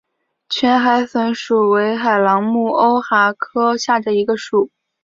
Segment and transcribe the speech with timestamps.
[0.49, 4.71] 全海笋属为海螂目鸥蛤科下的一个属。